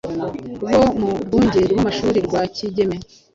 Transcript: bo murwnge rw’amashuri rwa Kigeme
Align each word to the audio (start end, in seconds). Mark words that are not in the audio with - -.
bo 0.71 0.81
murwnge 0.99 1.59
rw’amashuri 1.71 2.19
rwa 2.27 2.41
Kigeme 2.55 2.97